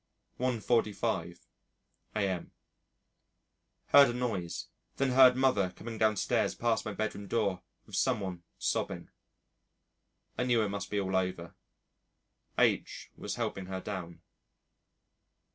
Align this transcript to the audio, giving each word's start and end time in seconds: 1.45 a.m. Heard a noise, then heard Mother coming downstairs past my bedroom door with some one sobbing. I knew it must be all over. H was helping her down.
1.45 0.39 1.45
a.m. 2.15 2.51
Heard 3.89 4.09
a 4.09 4.13
noise, 4.13 4.65
then 4.97 5.11
heard 5.11 5.35
Mother 5.35 5.69
coming 5.69 5.99
downstairs 5.99 6.55
past 6.55 6.85
my 6.85 6.91
bedroom 6.93 7.27
door 7.27 7.61
with 7.85 7.95
some 7.95 8.19
one 8.19 8.41
sobbing. 8.57 9.09
I 10.39 10.45
knew 10.45 10.63
it 10.63 10.69
must 10.69 10.89
be 10.89 10.99
all 10.99 11.15
over. 11.15 11.53
H 12.57 13.11
was 13.15 13.35
helping 13.35 13.67
her 13.67 13.79
down. 13.79 14.23